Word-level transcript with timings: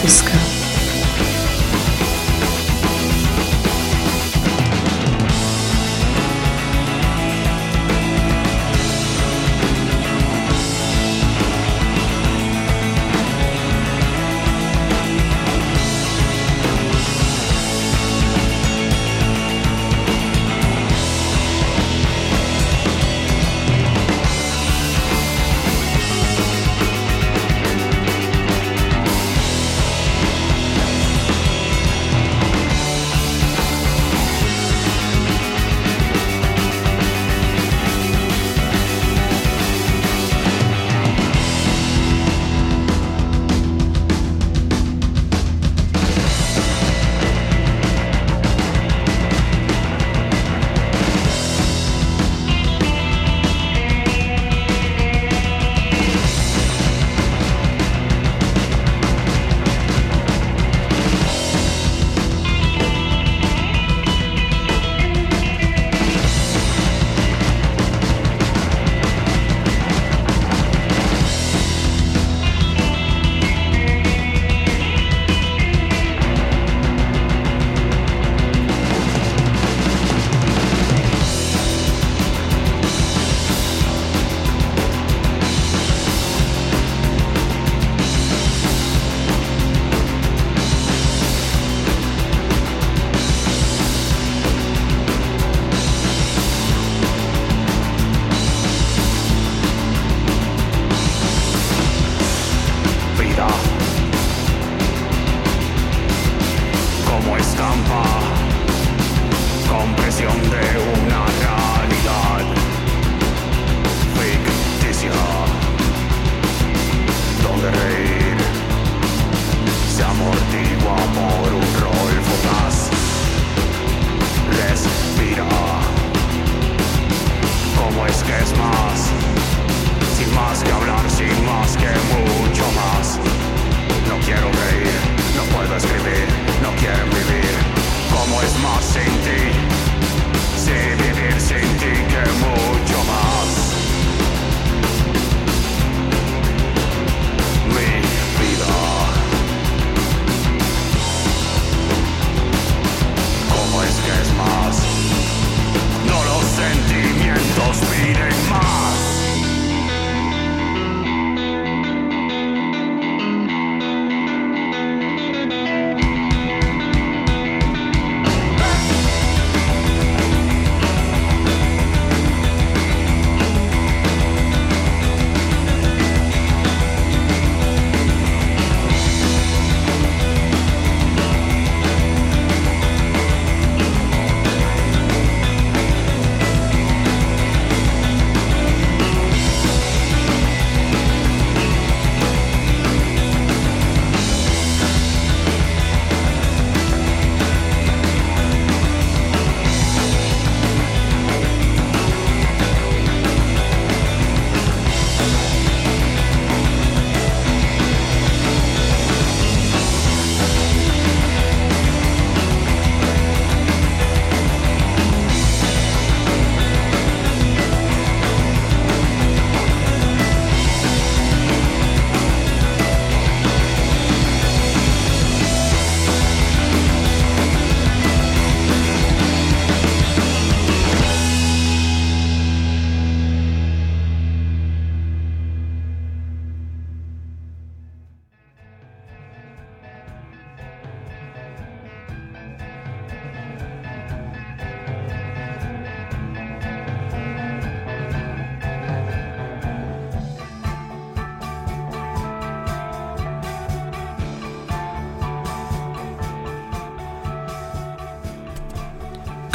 to 0.00 0.08
Psych 0.08 0.26
Radio, 0.30 0.40
San 0.42 0.55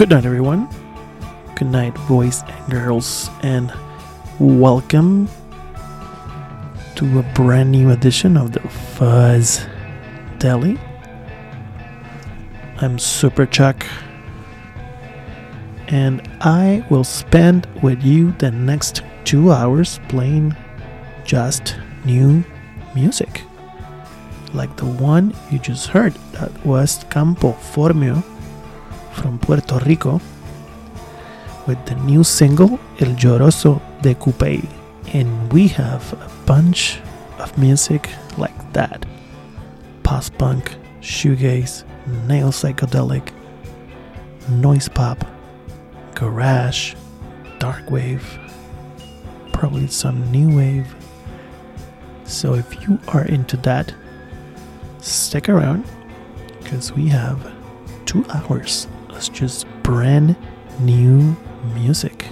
Good 0.01 0.09
night, 0.09 0.25
everyone. 0.25 0.67
Good 1.53 1.67
night, 1.67 1.93
boys 2.07 2.41
and 2.41 2.71
girls, 2.71 3.29
and 3.43 3.71
welcome 4.39 5.29
to 6.95 7.19
a 7.19 7.23
brand 7.35 7.71
new 7.71 7.91
edition 7.91 8.35
of 8.35 8.51
the 8.51 8.61
Fuzz 8.61 9.63
Deli. 10.39 10.79
I'm 12.77 12.97
Super 12.97 13.45
Chuck, 13.45 13.85
and 15.89 16.27
I 16.41 16.83
will 16.89 17.03
spend 17.03 17.67
with 17.83 18.01
you 18.01 18.31
the 18.39 18.49
next 18.49 19.03
two 19.23 19.51
hours 19.51 19.99
playing 20.09 20.55
just 21.25 21.75
new 22.05 22.43
music. 22.95 23.43
Like 24.55 24.75
the 24.77 24.87
one 24.87 25.35
you 25.51 25.59
just 25.59 25.89
heard, 25.89 26.13
that 26.31 26.65
was 26.65 27.05
Campo 27.11 27.51
Formio 27.51 28.23
from 29.13 29.39
Puerto 29.39 29.79
Rico 29.85 30.21
with 31.67 31.83
the 31.85 31.95
new 31.95 32.23
single 32.23 32.79
El 32.99 33.15
Lloroso 33.15 33.81
de 34.01 34.15
Coupé. 34.15 34.67
And 35.13 35.51
we 35.51 35.67
have 35.69 36.13
a 36.13 36.29
bunch 36.45 36.99
of 37.39 37.57
music 37.57 38.09
like 38.37 38.73
that 38.73 39.05
post 40.03 40.37
punk, 40.37 40.75
shoegaze, 41.01 41.83
neo 42.27 42.49
psychedelic, 42.49 43.31
noise 44.49 44.89
pop, 44.89 45.25
garage, 46.15 46.95
dark 47.59 47.89
wave, 47.89 48.37
probably 49.53 49.87
some 49.87 50.29
new 50.31 50.55
wave. 50.55 50.93
So 52.25 52.55
if 52.55 52.81
you 52.81 52.99
are 53.09 53.25
into 53.25 53.57
that, 53.57 53.93
stick 54.99 55.47
around 55.49 55.85
because 56.61 56.91
we 56.91 57.07
have 57.07 57.51
two 58.05 58.25
hours 58.33 58.87
of 59.29 59.33
just 59.33 59.67
brand 59.83 60.35
new 60.79 61.35
music. 61.73 62.27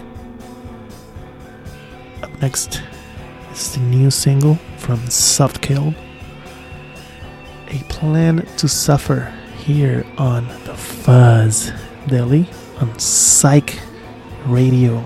Up 2.24 2.42
next 2.42 2.82
is 3.52 3.74
the 3.74 3.82
new 3.82 4.10
single 4.10 4.56
from 4.78 5.00
Softkill, 5.02 5.96
A 7.68 7.84
Plan 7.90 8.46
to 8.58 8.68
Suffer, 8.68 9.34
here 9.58 10.06
on 10.18 10.48
the 10.66 10.74
Fuzz 10.74 11.72
Deli 12.08 12.48
on 12.80 12.98
Psych 12.98 13.80
Radio 14.46 15.04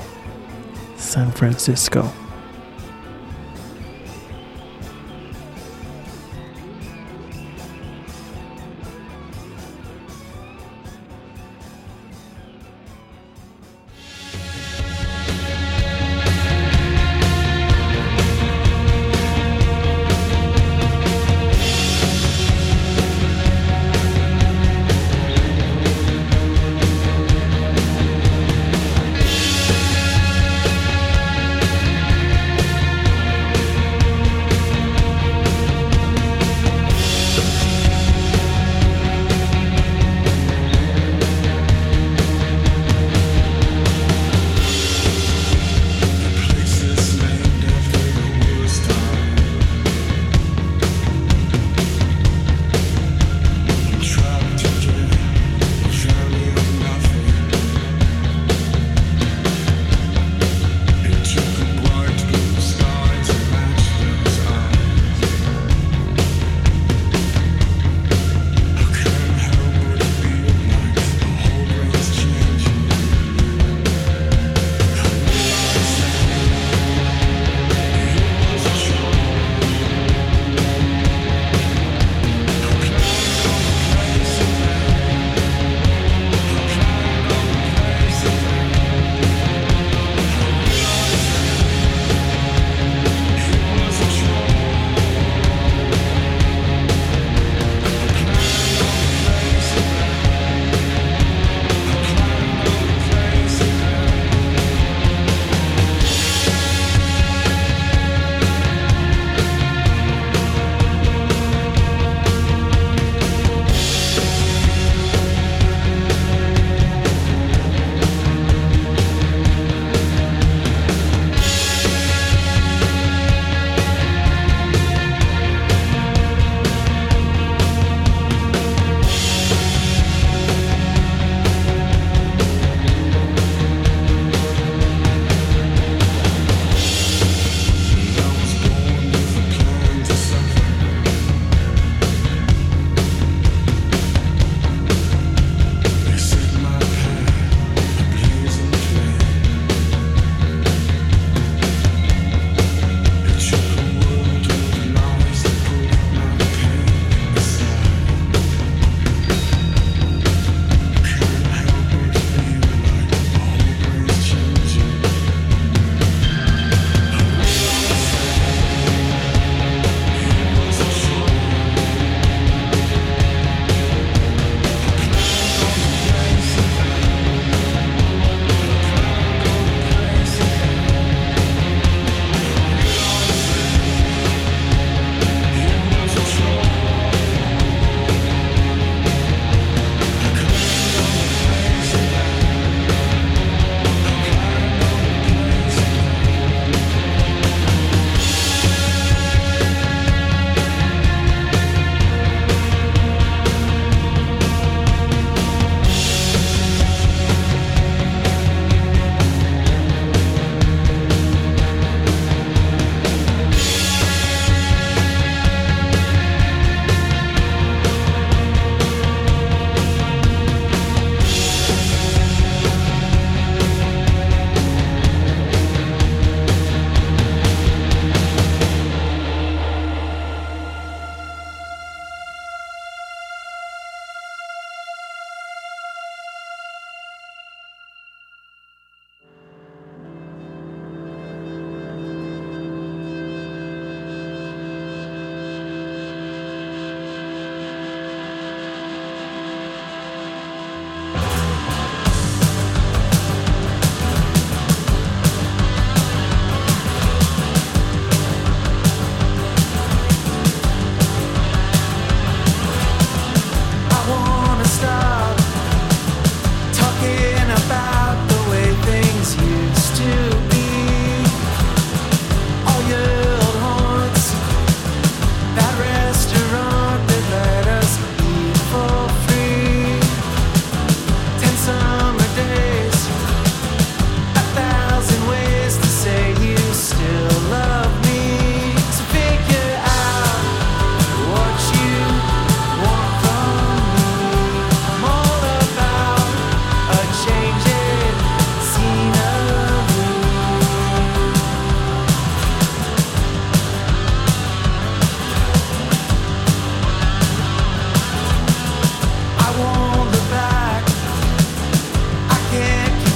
San 0.96 1.32
Francisco. 1.32 2.12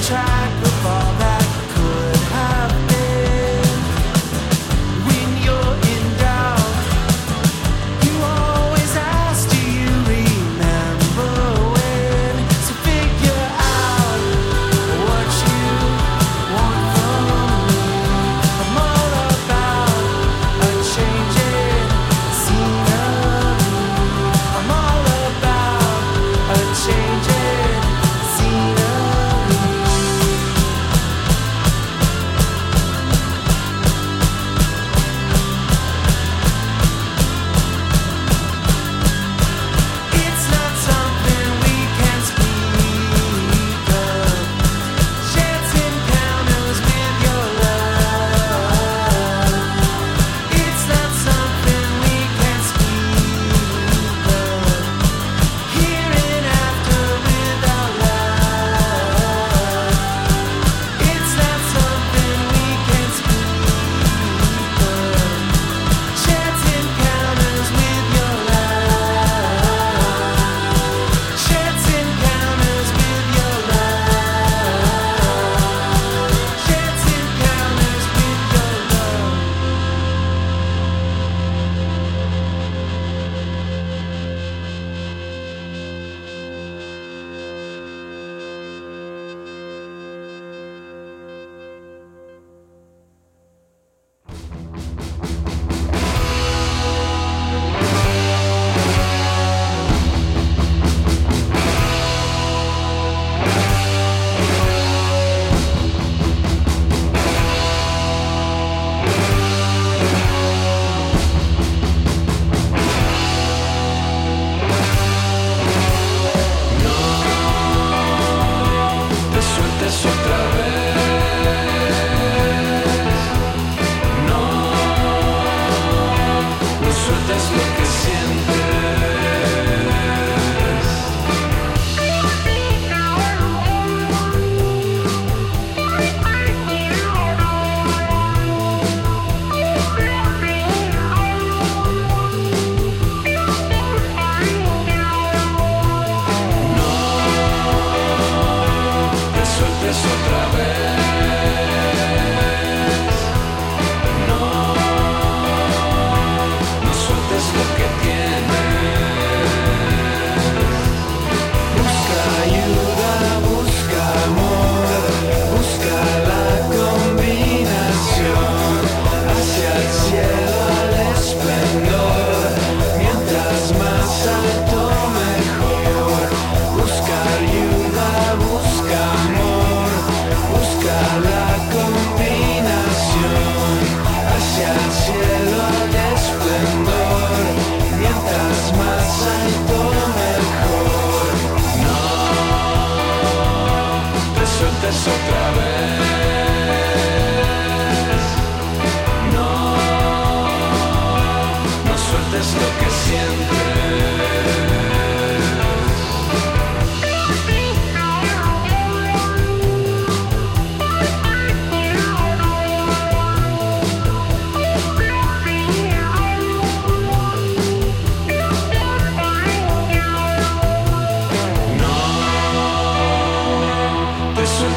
try. 0.07 0.37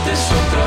sientes 0.05 0.31
otra 0.33 0.60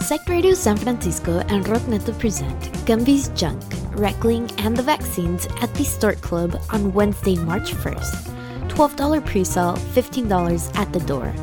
Psych 0.00 0.28
Radio 0.28 0.54
San 0.54 0.76
Francisco 0.76 1.38
and 1.48 1.64
Rockneto 1.66 2.18
present 2.18 2.86
Gumby's 2.86 3.28
Junk, 3.30 3.62
Reckling, 3.92 4.50
and 4.58 4.76
the 4.76 4.82
Vaccines 4.82 5.46
at 5.60 5.72
the 5.74 5.84
Stork 5.84 6.20
Club 6.20 6.58
on 6.70 6.92
Wednesday, 6.92 7.36
March 7.36 7.72
1st. 7.72 8.34
$12 8.68 9.26
pre 9.26 9.44
sale, 9.44 9.74
$15 9.76 10.78
at 10.78 10.92
the 10.92 11.00
door. 11.00 11.34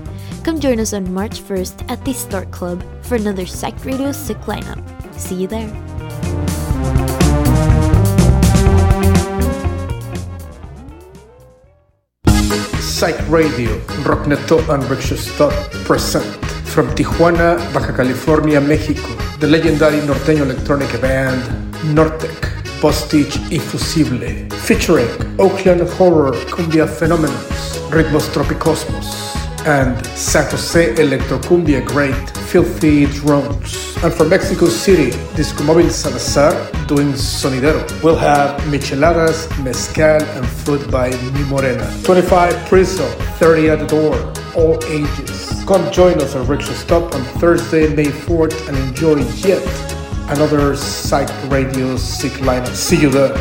Come 0.44 0.60
join 0.60 0.80
us 0.80 0.94
on 0.94 1.14
March 1.14 1.42
1st 1.42 1.92
at 1.92 2.04
the 2.04 2.14
Stork 2.14 2.50
Club 2.52 2.84
for 3.04 3.16
another 3.16 3.46
Psych 3.46 3.86
Radio 3.86 4.12
Sick 4.12 4.38
lineup. 4.42 4.84
See 5.14 5.36
you 5.36 5.48
there. 5.48 5.85
Psych 13.06 13.30
Radio, 13.30 13.70
Rockneto 14.04 14.58
and 14.74 14.84
Rickshaw 14.90 15.52
present 15.84 16.26
from 16.66 16.88
Tijuana, 16.96 17.56
Baja 17.72 17.96
California, 17.96 18.60
Mexico, 18.60 19.08
the 19.40 19.46
legendary 19.46 20.00
norteño 20.00 20.42
electronic 20.42 20.90
band 21.00 21.40
Nortec, 21.94 22.34
Postage 22.82 23.36
Infusible, 23.52 24.50
featuring 24.66 25.08
Oakland 25.40 25.82
Horror 25.82 26.32
Cumbia 26.50 26.88
Phenomenons, 26.88 27.78
Ritmos 27.92 28.26
Tropicosmos, 28.34 29.38
and 29.68 30.04
San 30.18 30.50
Jose 30.50 30.96
Electrocumbia 30.96 31.86
great 31.86 32.35
Filthy 32.56 33.06
Drones. 33.08 33.98
And 34.02 34.14
from 34.14 34.30
Mexico 34.30 34.68
City, 34.68 35.12
Disco 35.36 35.62
Móvil 35.66 35.92
Salazar 35.92 36.54
doing 36.88 37.12
Sonidero. 37.12 37.84
We'll 38.02 38.16
have 38.16 38.58
micheladas, 38.72 39.50
mezcal, 39.62 40.24
and 40.24 40.48
food 40.64 40.90
by 40.90 41.10
Mi 41.34 41.44
Morena. 41.50 41.86
25 42.06 42.56
pre-sale, 42.70 43.12
30 43.40 43.70
at 43.72 43.80
the 43.80 43.88
door, 43.88 44.16
all 44.56 44.82
ages. 44.86 45.66
Come 45.68 45.92
join 45.92 46.22
us 46.22 46.34
at 46.34 46.48
Rickshaw 46.48 46.72
Stop 46.72 47.14
on 47.14 47.26
Thursday, 47.42 47.94
May 47.94 48.06
4th 48.06 48.70
and 48.70 48.78
enjoy 48.78 49.18
yet 49.46 49.62
another 50.30 50.78
Psych 50.78 51.28
Radio 51.52 51.98
Sick 51.98 52.32
lineup. 52.40 52.74
See 52.74 53.02
you 53.02 53.10
there. 53.10 53.36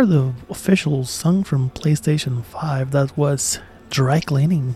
part 0.00 0.10
of 0.10 0.36
the 0.46 0.50
official 0.50 1.04
song 1.04 1.44
from 1.44 1.68
PlayStation 1.70 2.42
5 2.42 2.90
that 2.92 3.14
was 3.18 3.58
Dry 3.90 4.18
Cleaning 4.20 4.74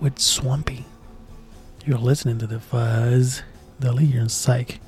with 0.00 0.18
Swampy. 0.18 0.84
You're 1.86 1.96
listening 1.96 2.36
to 2.40 2.46
the 2.46 2.60
Fuzz, 2.60 3.42
the 3.80 3.90
Legion 3.90 4.28
Psych. 4.28 4.80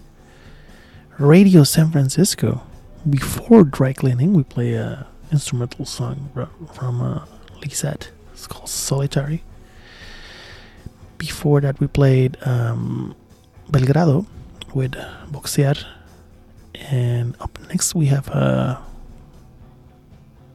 Radio 1.18 1.64
San 1.64 1.90
Francisco. 1.90 2.60
Before 3.08 3.64
Dry 3.64 3.94
Cleaning, 3.94 4.34
we 4.34 4.42
play 4.42 4.74
a 4.74 5.06
instrumental 5.32 5.86
song 5.86 6.28
from 6.74 7.00
uh, 7.00 7.24
Lisette. 7.62 8.10
It's 8.34 8.46
called 8.46 8.68
Solitary. 8.68 9.42
Before 11.16 11.62
that, 11.62 11.80
we 11.80 11.86
played 11.86 12.36
um, 12.42 13.14
Belgrado 13.70 14.26
with 14.74 14.92
Boxear 15.32 15.82
and 16.74 17.36
up 17.40 17.58
next, 17.68 17.94
we 17.94 18.06
have 18.06 18.28
uh, 18.30 18.78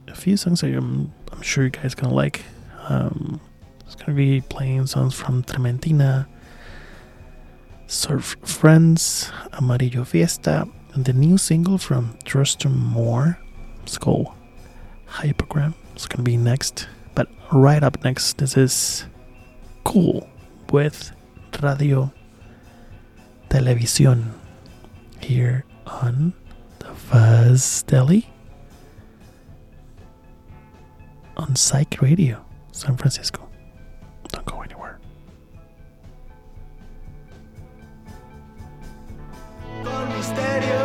a 0.08 0.14
few 0.14 0.36
songs 0.36 0.60
that 0.60 0.74
I'm, 0.74 1.12
I'm 1.32 1.42
sure 1.42 1.64
you 1.64 1.70
guys 1.70 1.94
gonna 1.94 2.14
like. 2.14 2.42
Um, 2.88 3.40
it's 3.84 3.94
gonna 3.94 4.14
be 4.14 4.40
playing 4.40 4.86
songs 4.86 5.14
from 5.14 5.42
Trementina, 5.42 6.26
Surf 7.86 8.36
Friends, 8.42 9.30
Amarillo 9.52 10.04
Fiesta, 10.04 10.68
and 10.94 11.04
the 11.04 11.12
new 11.12 11.38
single 11.38 11.78
from 11.78 12.16
Thurston 12.26 12.76
Moore. 12.76 13.38
It's 13.82 13.98
called 13.98 14.28
Hypnogram. 15.08 15.74
It's 15.94 16.06
gonna 16.06 16.22
be 16.22 16.36
next. 16.36 16.88
But 17.14 17.28
right 17.50 17.82
up 17.82 18.04
next, 18.04 18.38
this 18.38 18.56
is 18.56 19.06
Cool 19.84 20.28
with 20.70 21.12
Radio 21.62 22.12
Televisión 23.48 24.32
here 25.20 25.64
on 25.90 26.32
the 26.78 26.94
Fuzz 26.94 27.82
Deli 27.84 28.26
on 31.36 31.56
Psych 31.56 32.00
Radio, 32.00 32.44
San 32.72 32.96
Francisco. 32.96 33.48
Don't 34.28 34.44
go 34.46 34.60
anywhere. 34.62 34.98
Con 39.82 40.08
misterio. 40.12 40.79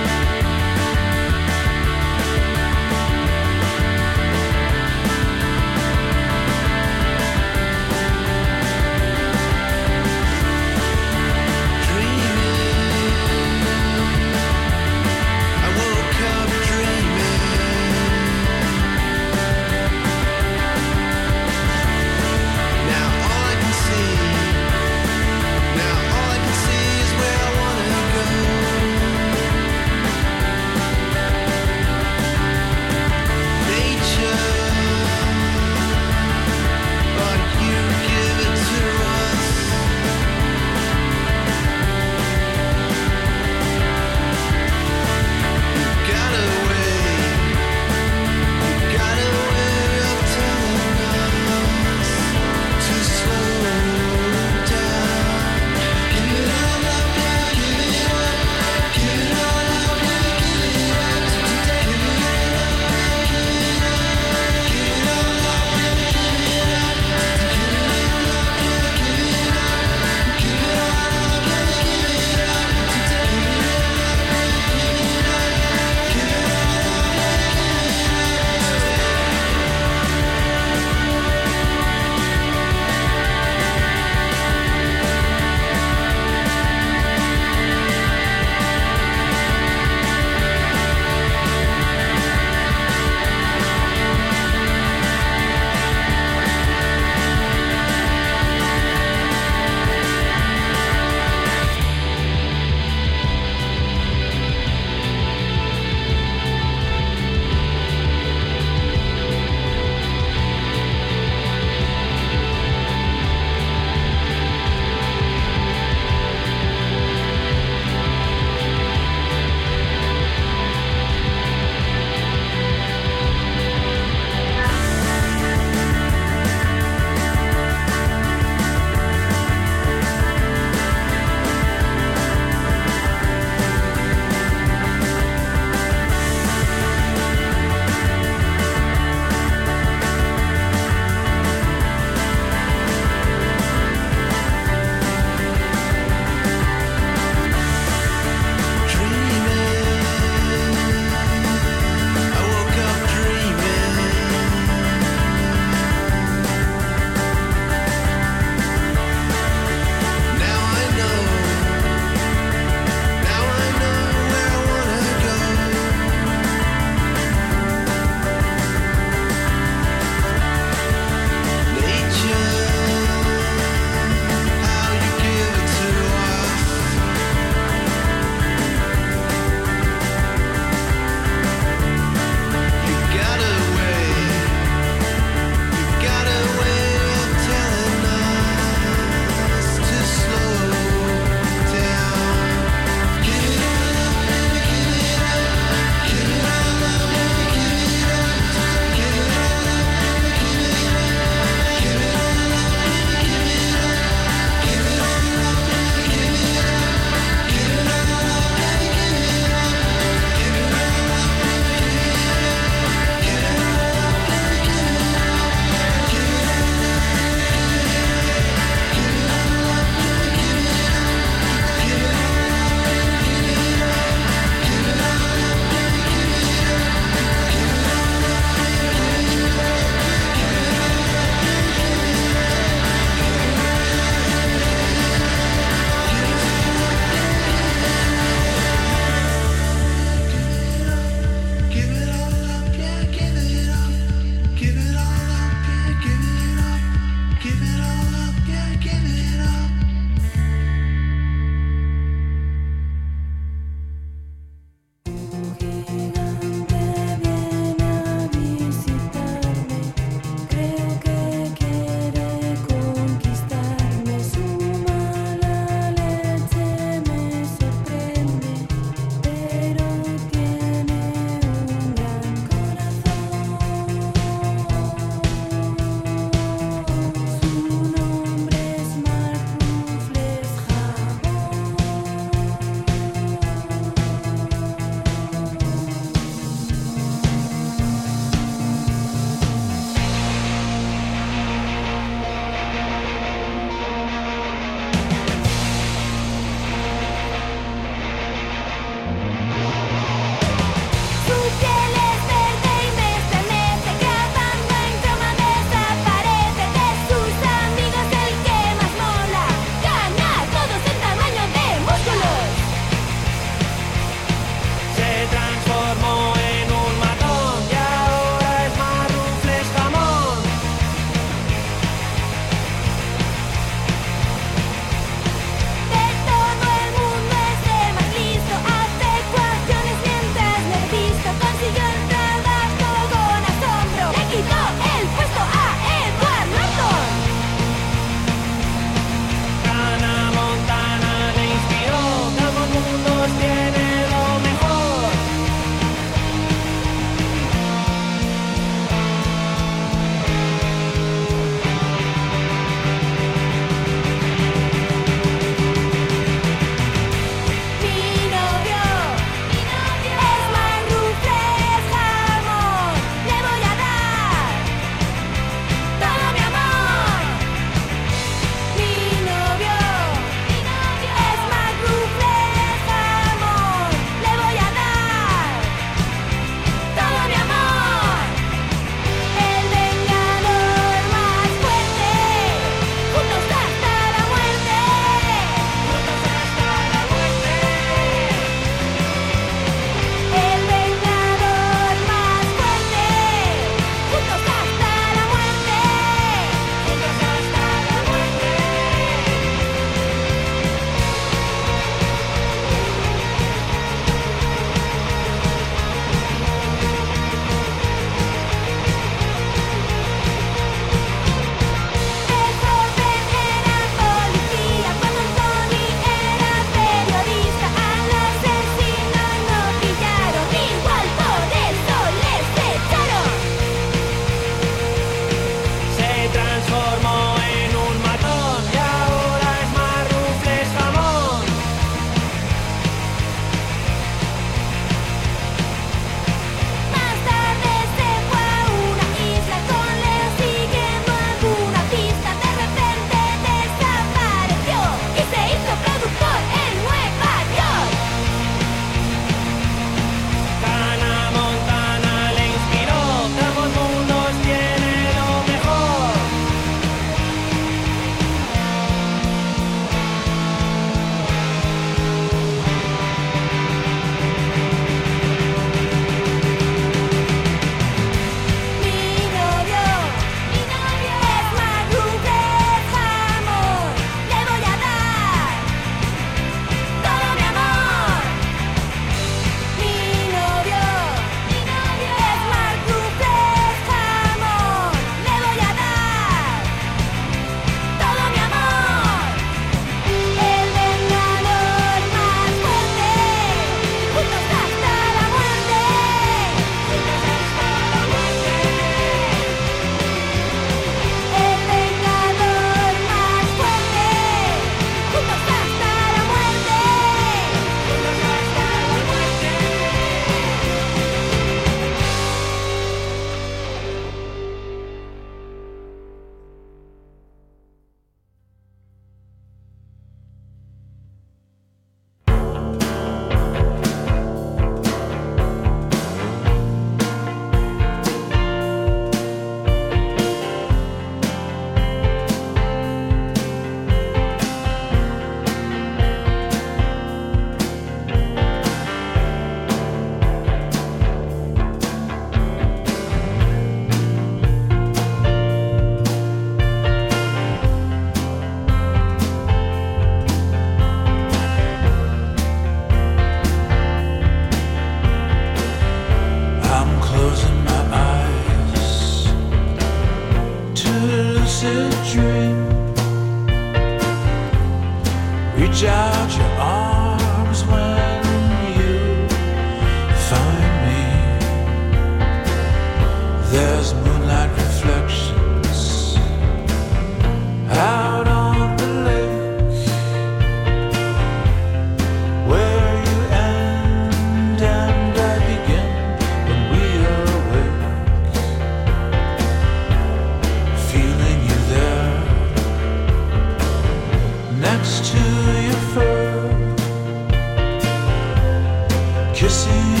Kissing 599.51 600.00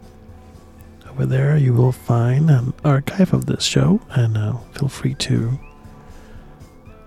Over 1.10 1.26
there 1.26 1.58
you 1.58 1.74
will 1.74 1.92
find 1.92 2.50
an 2.50 2.74
archive 2.84 3.34
of 3.34 3.46
this 3.46 3.64
show 3.64 4.02
and 4.10 4.38
uh, 4.38 4.58
feel 4.74 4.90
free 4.90 5.16
to 5.16 5.60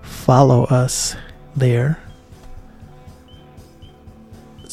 follow 0.02 0.64
us 0.64 1.16
there 1.56 2.00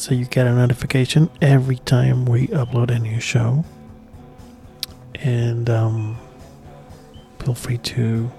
so 0.00 0.14
you 0.14 0.24
get 0.24 0.46
a 0.46 0.54
notification 0.54 1.28
every 1.42 1.76
time 1.76 2.24
we 2.24 2.46
upload 2.48 2.90
a 2.90 2.98
new 2.98 3.20
show 3.20 3.62
and 5.16 5.68
um, 5.68 6.16
feel 7.38 7.52
free 7.52 7.76
to 7.76 8.30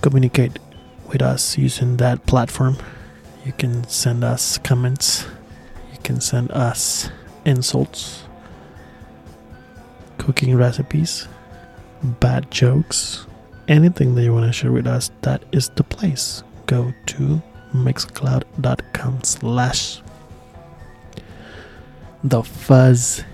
communicate 0.00 0.60
with 1.08 1.20
us 1.22 1.58
using 1.58 1.96
that 1.96 2.24
platform. 2.24 2.76
You 3.44 3.50
can 3.50 3.82
send 3.88 4.22
us 4.22 4.58
comments, 4.58 5.26
you 5.92 5.98
can 6.04 6.20
send 6.20 6.52
us 6.52 7.10
insults, 7.44 8.22
cooking 10.18 10.54
recipes, 10.54 11.26
bad 12.00 12.48
jokes, 12.52 13.26
anything 13.66 14.14
that 14.14 14.22
you 14.22 14.32
want 14.32 14.46
to 14.46 14.52
share 14.52 14.70
with 14.70 14.86
us. 14.86 15.10
That 15.22 15.42
is 15.50 15.68
the 15.70 15.82
place. 15.82 16.44
Go 16.66 16.94
to 17.06 17.42
mixcloud.com 17.72 19.24
slash 19.24 20.00
the 22.24 22.42
fuzz 22.42 23.24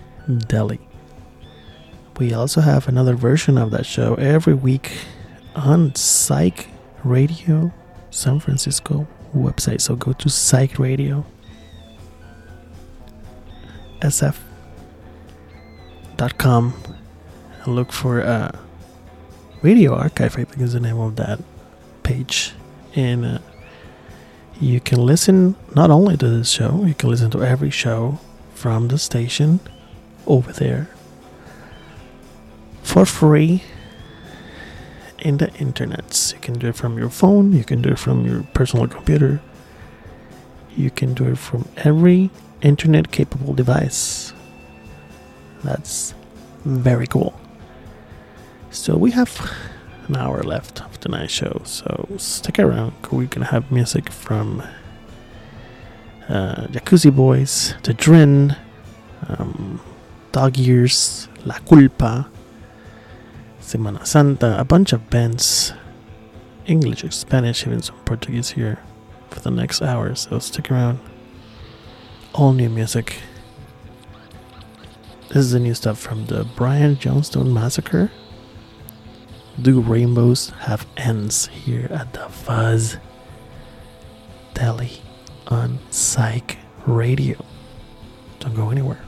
deli. 0.46 0.80
We 2.18 2.32
also 2.32 2.60
have 2.60 2.86
another 2.88 3.14
version 3.14 3.58
of 3.58 3.70
that 3.72 3.86
show 3.86 4.14
every 4.14 4.54
week 4.54 4.92
on 5.56 5.94
Psych 5.94 6.68
Radio 7.02 7.72
San 8.10 8.40
Francisco 8.40 9.06
website. 9.34 9.80
So 9.80 9.96
go 9.96 10.12
to 10.12 10.28
Psych 10.28 10.78
Radio 10.78 11.26
sf.com 14.04 14.34
and 17.64 17.74
look 17.74 17.90
for 17.90 18.20
uh, 18.22 18.52
Radio 19.62 19.94
Archive, 19.94 20.38
I 20.38 20.44
think 20.44 20.60
is 20.60 20.74
the 20.74 20.80
name 20.80 20.98
of 20.98 21.16
that 21.16 21.40
page. 22.02 22.52
And 22.94 23.24
uh, 23.24 23.38
you 24.60 24.80
can 24.80 25.04
listen 25.04 25.56
not 25.74 25.90
only 25.90 26.16
to 26.16 26.28
this 26.28 26.50
show, 26.50 26.84
you 26.84 26.94
can 26.94 27.10
listen 27.10 27.30
to 27.32 27.42
every 27.42 27.70
show 27.70 28.18
from 28.54 28.88
the 28.88 28.98
station 28.98 29.60
over 30.26 30.52
there 30.52 30.88
for 32.82 33.04
free 33.04 33.62
in 35.18 35.38
the 35.38 35.52
internet. 35.54 36.32
You 36.34 36.40
can 36.40 36.58
do 36.58 36.68
it 36.68 36.76
from 36.76 36.98
your 36.98 37.10
phone, 37.10 37.52
you 37.52 37.64
can 37.64 37.82
do 37.82 37.90
it 37.90 37.98
from 37.98 38.24
your 38.26 38.42
personal 38.54 38.86
computer, 38.86 39.40
you 40.76 40.90
can 40.90 41.14
do 41.14 41.26
it 41.32 41.38
from 41.38 41.68
every 41.78 42.30
internet 42.62 43.10
capable 43.10 43.54
device. 43.54 44.32
That's 45.62 46.14
very 46.64 47.06
cool. 47.06 47.38
So 48.70 48.96
we 48.96 49.10
have 49.12 49.30
an 50.08 50.16
hour 50.16 50.42
left 50.42 50.82
of 50.82 50.98
tonight's 51.00 51.32
show, 51.32 51.62
so 51.64 52.06
stick 52.18 52.58
around. 52.58 52.92
We're 53.10 53.26
gonna 53.26 53.46
have 53.46 53.70
music 53.70 54.10
from 54.10 54.62
uh, 56.28 56.66
Jacuzzi 56.68 57.14
Boys, 57.14 57.74
The 57.82 57.94
Drin, 57.94 58.56
um, 59.28 59.80
Dog 60.32 60.58
Ears, 60.58 61.28
La 61.44 61.58
Culpa, 61.58 62.28
Semana 63.60 64.06
Santa, 64.06 64.58
a 64.58 64.64
bunch 64.64 64.92
of 64.92 65.08
bands, 65.10 65.72
English, 66.66 67.02
Spanish, 67.14 67.66
even 67.66 67.82
some 67.82 67.98
Portuguese 68.04 68.50
here 68.50 68.78
for 69.30 69.40
the 69.40 69.50
next 69.50 69.82
hour. 69.82 70.14
So 70.14 70.38
stick 70.38 70.70
around. 70.70 71.00
All 72.34 72.52
new 72.52 72.68
music. 72.68 73.22
This 75.28 75.38
is 75.38 75.52
the 75.52 75.60
new 75.60 75.74
stuff 75.74 75.98
from 75.98 76.26
the 76.26 76.44
Brian 76.56 76.96
Jonestown 76.96 77.52
Massacre. 77.52 78.10
Do 79.60 79.80
rainbows 79.80 80.50
have 80.60 80.84
ends 80.96 81.46
here 81.46 81.86
at 81.90 82.12
the 82.12 82.28
Fuzz 82.28 82.96
Deli 84.52 85.00
on 85.46 85.78
Psych 85.90 86.58
Radio? 86.86 87.44
Don't 88.40 88.54
go 88.56 88.70
anywhere. 88.70 89.03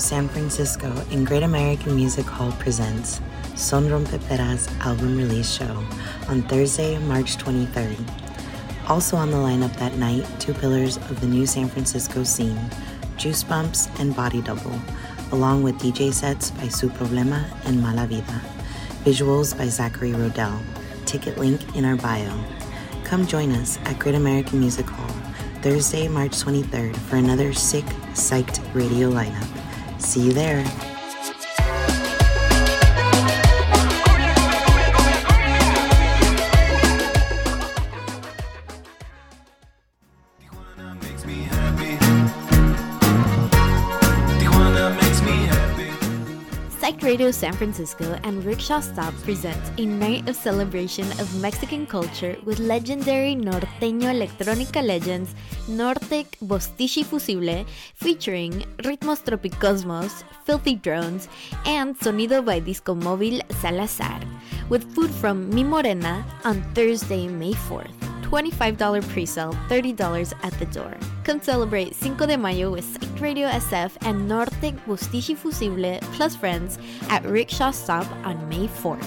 San 0.00 0.28
Francisco 0.28 0.92
and 1.10 1.26
Great 1.26 1.42
American 1.42 1.96
Music 1.96 2.26
Hall 2.26 2.52
presents 2.52 3.20
Son 3.56 3.88
Rompepera's 3.88 4.68
album 4.80 5.16
release 5.16 5.52
show 5.52 5.84
on 6.28 6.42
Thursday, 6.42 6.98
March 6.98 7.36
23rd. 7.36 7.98
Also 8.88 9.16
on 9.16 9.30
the 9.30 9.36
lineup 9.36 9.74
that 9.76 9.94
night, 9.96 10.26
two 10.38 10.54
pillars 10.54 10.96
of 10.96 11.20
the 11.20 11.26
new 11.26 11.46
San 11.46 11.68
Francisco 11.68 12.22
scene, 12.22 12.58
Juice 13.16 13.42
Bumps 13.42 13.88
and 13.98 14.14
Body 14.14 14.42
Double, 14.42 14.80
along 15.32 15.62
with 15.62 15.76
DJ 15.76 16.12
sets 16.12 16.50
by 16.52 16.68
Su 16.68 16.88
Problema 16.88 17.44
and 17.64 17.82
Mala 17.82 18.06
Vida. 18.06 18.40
Visuals 19.04 19.56
by 19.56 19.66
Zachary 19.66 20.12
Rodell. 20.12 20.58
Ticket 21.06 21.38
link 21.38 21.76
in 21.76 21.84
our 21.84 21.96
bio. 21.96 22.32
Come 23.04 23.26
join 23.26 23.52
us 23.52 23.78
at 23.84 23.98
Great 23.98 24.14
American 24.14 24.60
Music 24.60 24.86
Hall 24.86 25.14
Thursday, 25.62 26.06
March 26.06 26.32
23rd 26.32 26.96
for 26.96 27.16
another 27.16 27.52
sick, 27.52 27.84
psyched 28.14 28.62
radio 28.74 29.10
lineup. 29.10 29.57
See 29.98 30.20
you 30.20 30.32
there. 30.32 30.87
Radio 47.28 47.40
San 47.40 47.52
Francisco 47.52 48.18
and 48.24 48.42
Rickshaw 48.42 48.80
Stop 48.80 49.12
present 49.22 49.60
a 49.76 49.84
night 49.84 50.26
of 50.30 50.34
celebration 50.34 51.04
of 51.20 51.28
Mexican 51.42 51.84
culture 51.84 52.38
with 52.46 52.58
legendary 52.58 53.36
norteño 53.36 54.08
electrónica 54.08 54.80
legends 54.80 55.34
Nortec 55.68 56.24
Bostichi 56.40 57.04
Fussible 57.04 57.66
featuring 57.94 58.64
Ritmos 58.78 59.20
Tropicosmos, 59.22 60.24
Filthy 60.46 60.76
Drones, 60.76 61.28
and 61.66 61.94
Sonido 61.98 62.42
by 62.42 62.60
Disco 62.60 62.94
Móvil 62.94 63.42
Salazar, 63.60 64.20
with 64.70 64.88
food 64.94 65.10
from 65.10 65.50
Mi 65.50 65.64
Morena 65.64 66.24
on 66.46 66.62
Thursday, 66.72 67.28
May 67.28 67.52
4th. 67.52 68.17
$25 68.28 69.08
pre-sale, 69.08 69.52
$30 69.68 70.34
at 70.42 70.52
the 70.58 70.66
door. 70.66 70.94
Come 71.24 71.40
celebrate 71.40 71.94
Cinco 71.94 72.26
de 72.26 72.36
Mayo 72.36 72.70
with 72.70 72.84
Psych 72.84 73.20
Radio 73.20 73.48
SF 73.48 73.96
and 74.02 74.28
Norte 74.28 74.74
Bustichi 74.86 75.36
Fussible 75.36 75.98
plus 76.14 76.36
friends 76.36 76.78
at 77.08 77.24
Rickshaw 77.24 77.70
Stop 77.70 78.06
on 78.24 78.48
May 78.48 78.68
4th. 78.68 79.06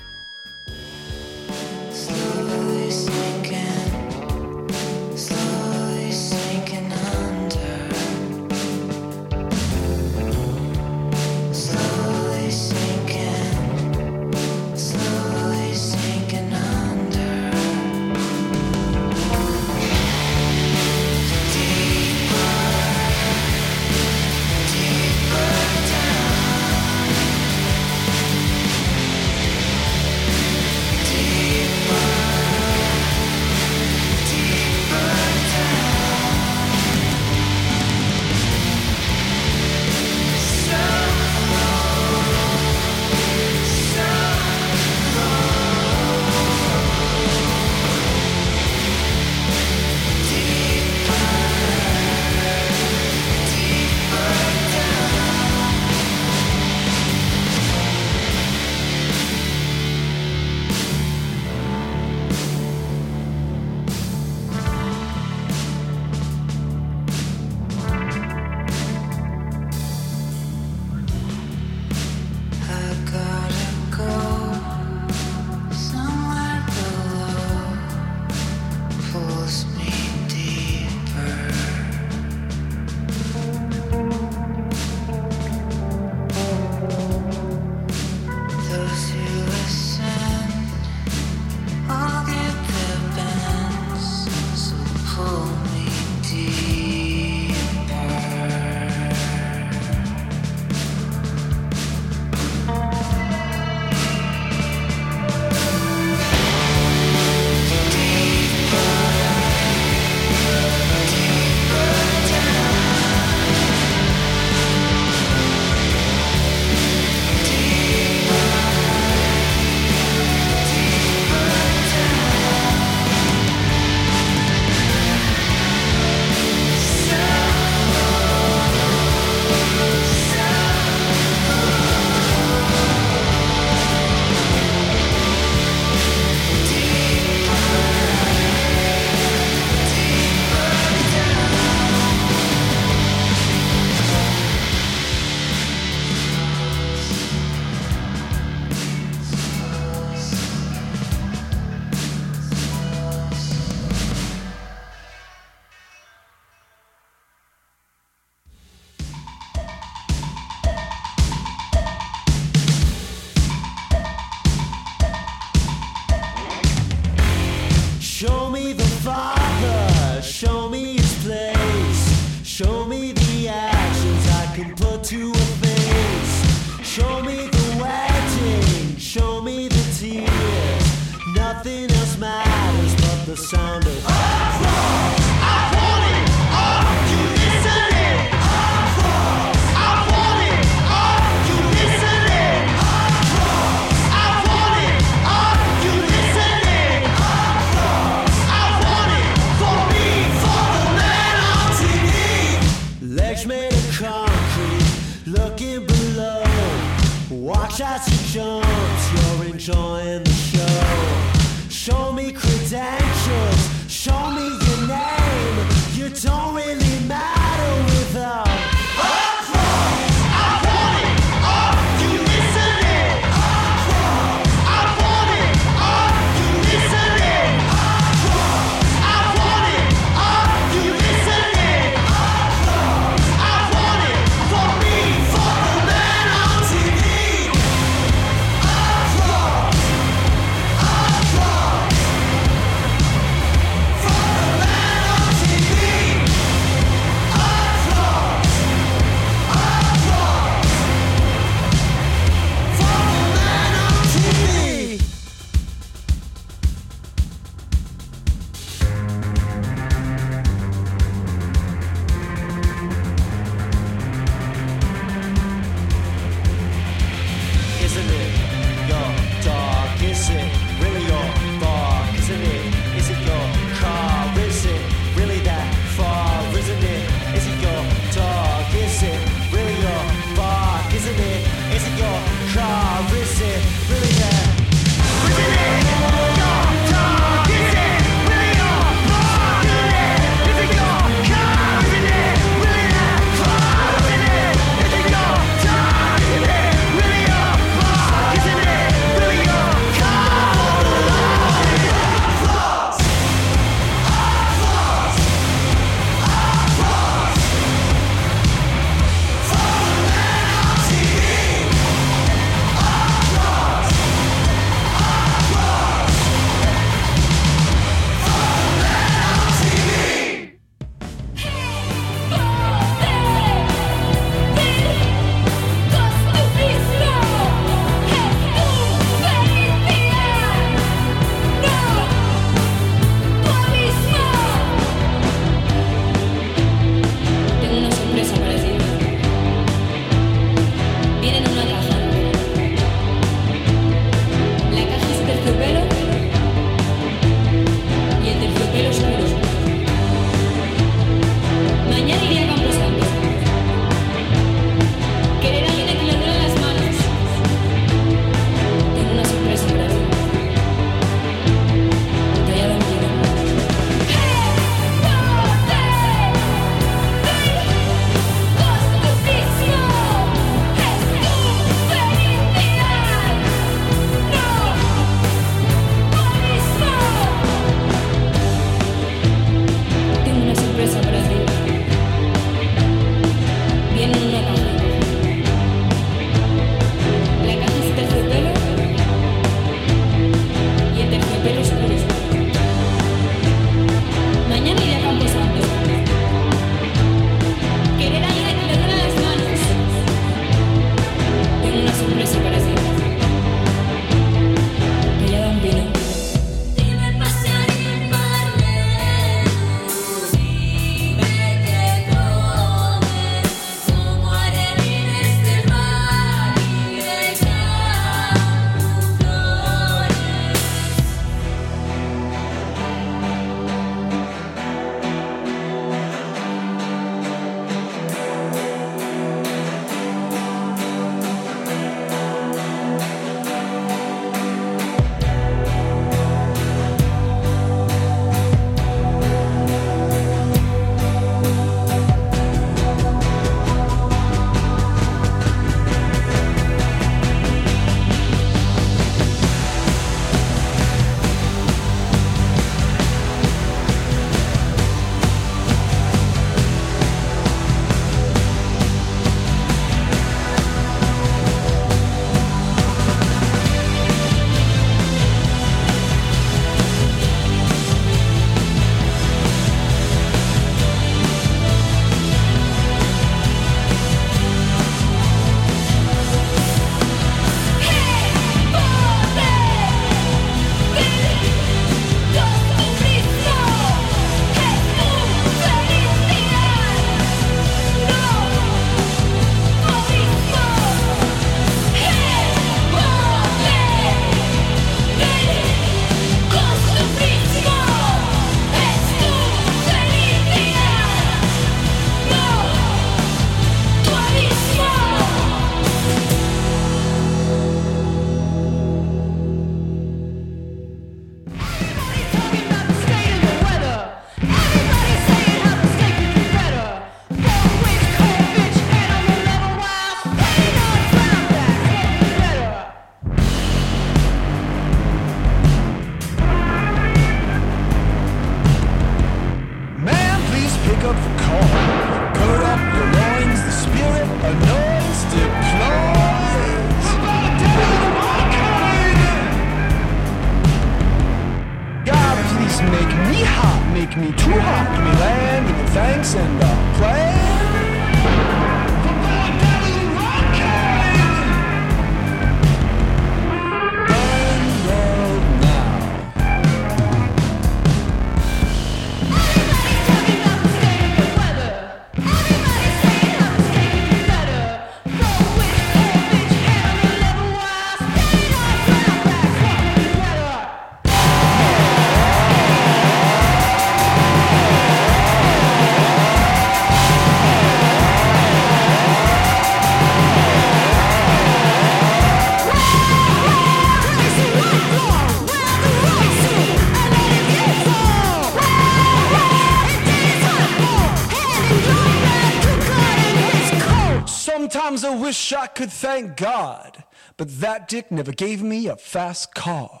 Wish 595.20 595.52
I 595.52 595.66
could 595.66 595.92
thank 595.92 596.36
God, 596.36 597.04
but 597.36 597.60
that 597.60 597.86
dick 597.86 598.10
never 598.10 598.32
gave 598.32 598.62
me 598.62 598.86
a 598.88 598.96
fast 598.96 599.54
car. 599.54 600.00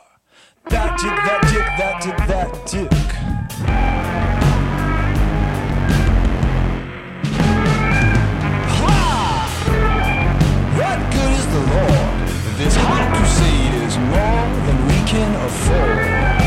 That 0.68 0.98
dick, 0.98 1.10
that 1.10 1.42
dick, 1.52 1.66
that 1.78 2.02
dick, 2.02 2.16
that 2.28 2.66
dick. 2.66 2.92
Ha! 8.78 9.46
What 10.76 10.98
good 11.12 11.32
is 11.38 11.46
the 11.46 11.60
Lord? 11.72 12.28
This 12.58 12.74
hot 12.76 13.14
crusade 13.16 13.74
is 13.86 13.96
more 13.98 14.48
than 14.66 14.78
we 14.86 14.98
can 15.08 15.34
afford. 15.46 16.41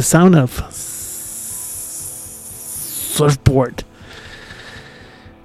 The 0.00 0.08
sound 0.08 0.32
of 0.34 0.64
surfboard 3.12 3.84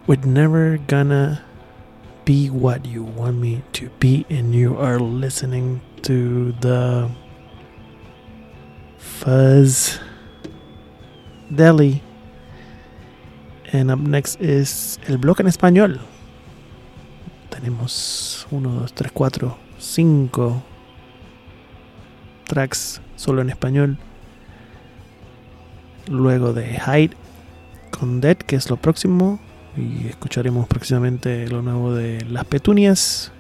with 0.08 0.24
never 0.24 0.78
gonna 0.78 1.44
be 2.24 2.50
what 2.50 2.86
you 2.86 3.04
want 3.04 3.36
me 3.36 3.64
to 3.74 3.90
be 4.00 4.26
and 4.30 4.56
you 4.56 4.78
are 4.78 4.98
listening 4.98 5.82
to 6.04 6.54
the 6.62 7.12
fuzz 8.98 10.00
deli. 11.54 12.02
And 13.74 13.92
up 13.92 14.00
next 14.00 14.40
is 14.40 15.00
el 15.10 15.18
bloque 15.18 15.42
en 15.42 15.48
español. 15.48 16.00
Tenemos 17.50 18.48
1 18.52 18.64
2 18.64 18.94
3 18.94 19.12
4 19.14 19.58
5 19.80 20.64
tracks 22.48 23.02
solo 23.18 23.42
en 23.42 23.50
español 23.50 23.98
luego 26.08 26.54
de 26.54 26.80
Hyde 26.80 27.16
con 27.98 28.22
Dead, 28.22 28.38
que 28.38 28.56
es 28.56 28.70
lo 28.70 28.78
próximo. 28.78 29.40
Y 29.78 30.08
escucharemos 30.08 30.68
próximamente 30.68 31.48
lo 31.48 31.62
nuevo 31.62 31.94
de 31.94 32.24
Las 32.26 32.46
Petunias, 32.46 33.32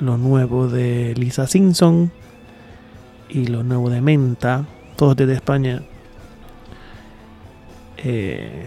lo 0.00 0.18
nuevo 0.18 0.68
de 0.68 1.14
Lisa 1.16 1.46
Simpson 1.46 2.10
y 3.28 3.46
lo 3.46 3.62
nuevo 3.62 3.88
de 3.88 4.00
Menta, 4.00 4.66
todos 4.96 5.16
desde 5.16 5.34
España. 5.34 5.82
Eh, 7.98 8.66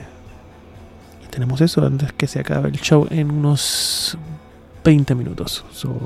y 1.23 1.27
tenemos 1.27 1.61
eso 1.61 1.85
antes 1.85 2.14
que 2.14 2.27
se 2.27 2.39
acabe 2.39 2.69
el 2.69 2.80
show 2.80 3.06
en 3.10 3.31
unos 3.31 4.18
20 4.84 5.14
minutos. 5.15 5.65
So, 5.72 5.99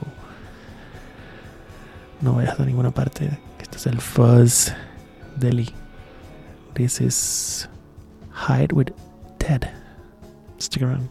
no 2.22 2.34
vayas 2.34 2.60
a 2.60 2.66
ninguna 2.66 2.92
parte. 2.92 3.30
Este 3.60 3.78
es 3.78 3.86
el 3.86 4.02
Fuzz 4.02 4.74
Deli. 5.38 5.81
This 6.74 7.02
is 7.02 7.68
Hide 8.30 8.72
with 8.72 8.92
Ted. 9.40 9.70
Stick 10.58 10.84
around. 10.84 11.10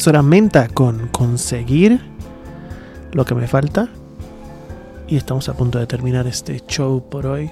solamente 0.00 0.66
con 0.68 1.08
conseguir 1.08 2.00
lo 3.12 3.24
que 3.24 3.34
me 3.34 3.46
falta. 3.46 3.88
Y 5.06 5.16
estamos 5.16 5.48
a 5.48 5.54
punto 5.54 5.78
de 5.78 5.86
terminar 5.86 6.26
este 6.26 6.60
show 6.66 7.04
por 7.08 7.26
hoy. 7.26 7.50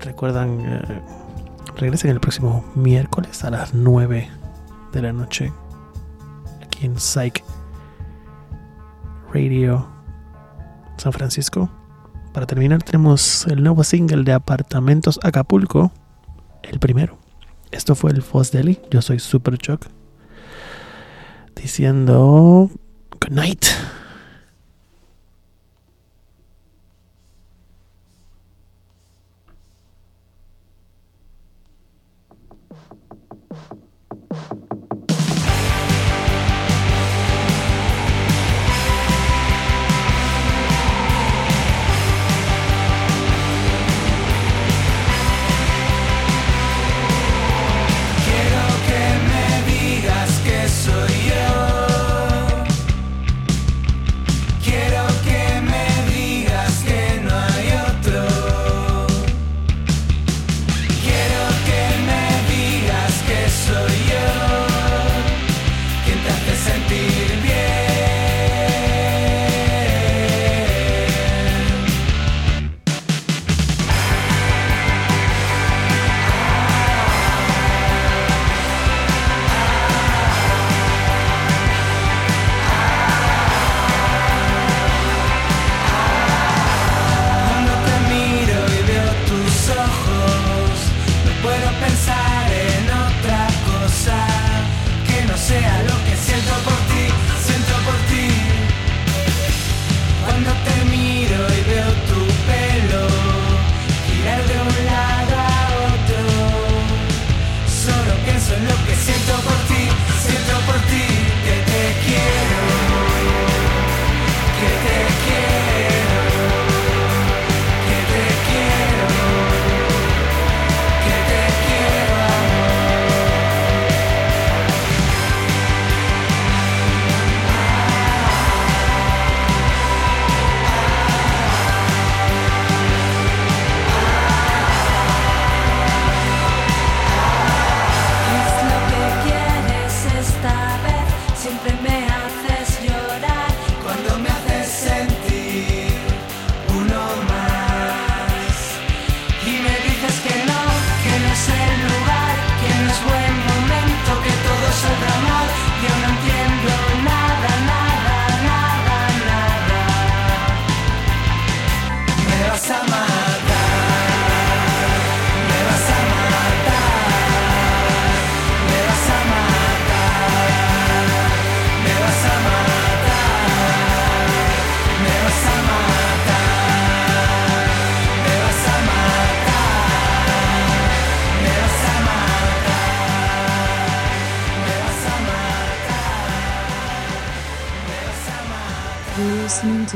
Recuerdan, 0.00 0.60
eh, 0.60 1.02
regresen 1.76 2.10
el 2.10 2.20
próximo 2.20 2.64
miércoles 2.74 3.44
a 3.44 3.50
las 3.50 3.74
9 3.74 4.28
de 4.92 5.02
la 5.02 5.12
noche 5.12 5.52
aquí 6.62 6.86
en 6.86 6.98
Psych 6.98 7.44
Radio 9.32 9.86
San 10.96 11.12
Francisco. 11.12 11.68
Para 12.32 12.46
terminar 12.46 12.82
tenemos 12.82 13.46
el 13.48 13.62
nuevo 13.62 13.84
single 13.84 14.24
de 14.24 14.32
Apartamentos 14.32 15.20
Acapulco, 15.22 15.92
el 16.62 16.78
primero. 16.78 17.18
Esto 17.70 17.94
fue 17.94 18.12
el 18.12 18.22
Foz 18.22 18.50
Deli, 18.50 18.80
yo 18.90 19.02
soy 19.02 19.18
Super 19.18 19.58
Chuck 19.58 19.86
diciendo 21.60 22.70
good 23.20 23.32
night. 23.32 23.66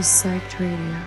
Psyched 0.05 0.61
Radio. 0.61 1.04